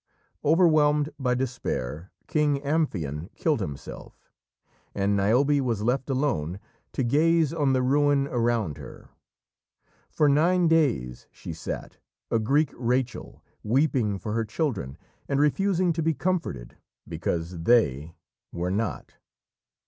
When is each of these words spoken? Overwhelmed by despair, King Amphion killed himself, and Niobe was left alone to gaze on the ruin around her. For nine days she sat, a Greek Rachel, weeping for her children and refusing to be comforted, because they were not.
Overwhelmed 0.43 1.11
by 1.19 1.35
despair, 1.35 2.11
King 2.25 2.59
Amphion 2.63 3.29
killed 3.35 3.59
himself, 3.59 4.31
and 4.95 5.15
Niobe 5.15 5.59
was 5.63 5.83
left 5.83 6.09
alone 6.09 6.59
to 6.93 7.03
gaze 7.03 7.53
on 7.53 7.73
the 7.73 7.83
ruin 7.83 8.25
around 8.25 8.79
her. 8.79 9.11
For 10.09 10.27
nine 10.27 10.67
days 10.67 11.27
she 11.29 11.53
sat, 11.53 11.99
a 12.31 12.39
Greek 12.39 12.71
Rachel, 12.75 13.43
weeping 13.63 14.17
for 14.17 14.33
her 14.33 14.43
children 14.43 14.97
and 15.27 15.39
refusing 15.39 15.93
to 15.93 16.01
be 16.01 16.15
comforted, 16.15 16.77
because 17.07 17.59
they 17.61 18.15
were 18.51 18.71
not. 18.71 19.17